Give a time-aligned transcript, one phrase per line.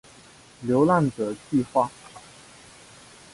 [0.61, 1.91] 流浪者计画